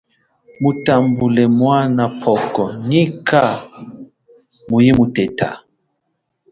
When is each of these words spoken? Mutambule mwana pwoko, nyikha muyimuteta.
Mutambule 0.61 1.43
mwana 1.59 2.03
pwoko, 2.19 2.63
nyikha 2.87 3.43
muyimuteta. 4.69 5.49